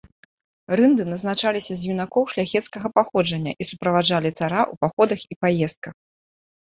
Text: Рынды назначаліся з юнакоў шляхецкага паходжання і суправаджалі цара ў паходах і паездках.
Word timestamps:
Рынды 0.79 1.03
назначаліся 1.09 1.73
з 1.81 1.91
юнакоў 1.95 2.23
шляхецкага 2.33 2.87
паходжання 2.97 3.53
і 3.61 3.71
суправаджалі 3.73 4.33
цара 4.39 4.61
ў 4.71 4.85
паходах 4.87 5.19
і 5.35 5.43
паездках. 5.47 5.95